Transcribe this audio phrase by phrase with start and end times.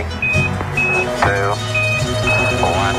[0.00, 1.54] Three,
[2.00, 2.96] two, one.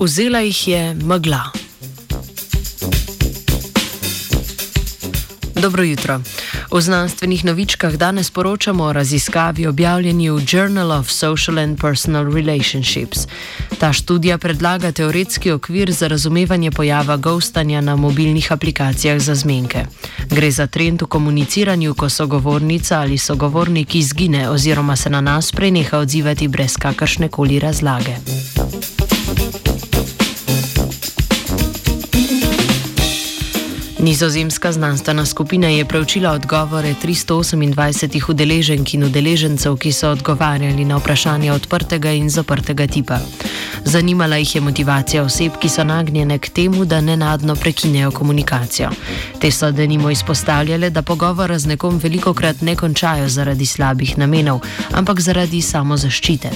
[0.00, 0.94] Vzela jih je.
[5.54, 6.20] Dobro jutro.
[6.76, 13.18] V znanstvenih novičkah danes poročamo o raziskavi objavljeni v Journal of Social and Personal Relationships.
[13.78, 19.86] Ta študija predlaga teoretski okvir za razumevanje pojava ghostanja na mobilnih aplikacijah za zmenke.
[20.30, 25.98] Gre za trend v komuniciranju, ko sogovornica ali sogovornik izgine oziroma se na nas preneha
[25.98, 28.16] odzivati brez kakršne koli razlage.
[33.98, 41.54] Nizozemska znanstvena skupina je preučila odgovore 328 udeleženk in udeležencev, ki so odgovarjali na vprašanja
[41.54, 43.18] odprtega in zaprtega tipa.
[43.84, 48.90] Zanimala jih je motivacija oseb, ki so nagnjene k temu, da nenadno prekinejo komunikacijo.
[49.40, 54.60] Te so denimo izpostavljale, da pogovora z nekom veliko krat ne končajo zaradi slabih namenov,
[54.92, 56.50] ampak zaradi samozaščite.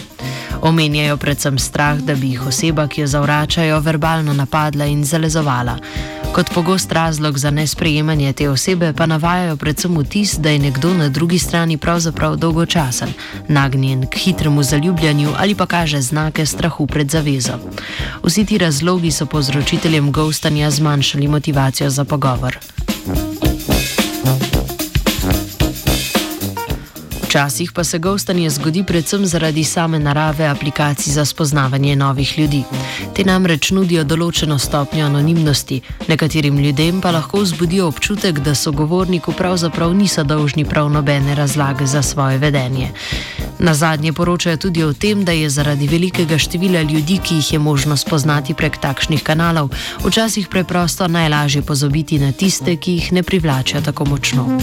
[0.63, 5.79] Omenjajo predvsem strah, da bi jih oseba, ki jo zavračajo, verbalno napadla in zalezovala.
[6.35, 11.09] Kot pogost razlog za nesprejemanje te osebe pa navajajo predvsem vtis, da je nekdo na
[11.09, 13.13] drugi strani pravzaprav dolgočasen,
[13.49, 17.53] nagnjen k hitremu zaljubljanju ali pa kaže znake strahu pred zavezo.
[18.23, 22.59] Vsi ti razlogi so povzročiteljem ghostanja zmanjšali motivacijo za pogovor.
[27.31, 32.63] Včasih pa se ghostanje zgodi predvsem zaradi same narave aplikacij za spoznavanje novih ljudi.
[33.15, 39.95] Te namreč nudijo določeno stopnjo anonimnosti, nekaterim ljudem pa lahko vzbudijo občutek, da sogovorniku pravzaprav
[39.95, 42.91] niso dolžni prav nobene razlage za svoje vedenje.
[43.59, 47.59] Na zadnje poročajo tudi o tem, da je zaradi velikega števila ljudi, ki jih je
[47.59, 49.71] možno spoznati prek takšnih kanalov,
[50.03, 54.59] včasih preprosto najlažje pozabiti na tiste, ki jih ne privlačijo tako močno.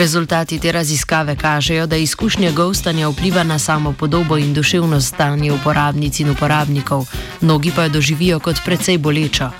[0.00, 6.20] Rezultati te raziskave kažejo, da izkušnja ghostanja vpliva na samo podobo in duševno stanje uporabnic
[6.20, 7.06] in uporabnikov,
[7.40, 9.50] mnogi pa jo doživijo kot precej bolečo.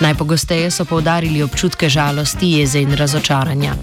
[0.00, 3.74] Najpogosteje so povdarili občutke žalosti, jeze in razočaranja.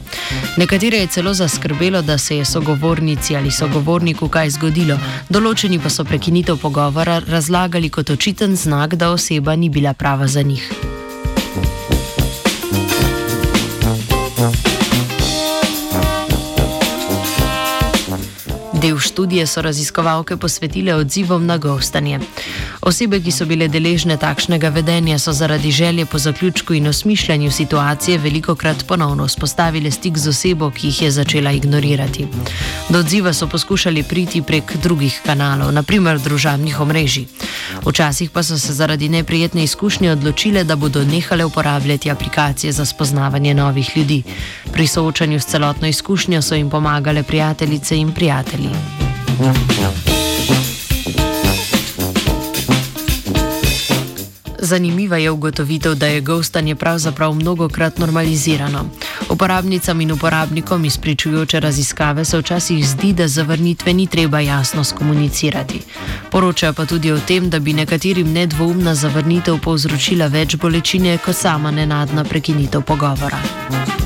[0.57, 4.97] Nekatere je celo zaskrbelo, da se je sogovornici ali sogovorniku kaj zgodilo,
[5.29, 10.41] določeni pa so prekinitev pogovora razlagali kot očiten znak, da oseba ni bila prava za
[10.41, 10.96] njih.
[19.27, 22.19] Študije so raziskovalke posvetile odzivom na ghostanje.
[22.81, 28.17] Osebe, ki so bile deležne takšnega vedenja, so zaradi želje po zaključku in osmišljanju situacije
[28.17, 32.27] veliko krat ponovno vzpostavile stik z osebo, ki jih je začela ignorirati.
[32.89, 37.25] Do odziva so poskušali priti prek drugih kanalov, naprimer družabnih omrežij.
[37.85, 43.53] Včasih pa so se zaradi neprijetne izkušnje odločile, da bodo nehale uporabljati aplikacije za spoznavanje
[43.53, 44.23] novih ljudi.
[44.73, 49.16] Pri soočanju s celotno izkušnjo so jim pomagale prijateljice in prijatelji.
[54.59, 58.85] Zanimiva je ugotovitev, da je ghostanje pravzaprav mnogokrat normalizirano.
[59.29, 65.81] Uporabnicam in uporabnikom izpričujoče raziskave se včasih zdi, da zavrnitve ni treba jasno skomunicirati.
[66.31, 71.71] Poročajo pa tudi o tem, da bi nekaterim nedvoumna zavrnitev povzročila več bolečine kot sama
[71.71, 73.96] nenadna prekinitev pogovora.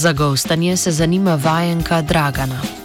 [0.00, 2.79] Za ghostanje se zanima vajenka Dragana.